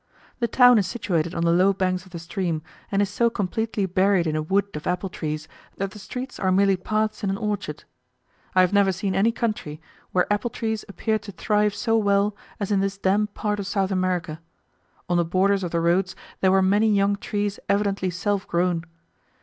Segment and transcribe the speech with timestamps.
[0.39, 3.85] The town is situated on the low banks of the stream, and is so completely
[3.85, 7.37] buried in a wood of apple trees that the streets are merely paths in an
[7.37, 7.83] orchard.
[8.55, 9.79] I have never seen any country,
[10.11, 13.91] where apple trees appeared to thrive so well as in this damp part of South
[13.91, 14.41] America:
[15.07, 18.85] on the borders of the roads there were many young trees evidently self grown.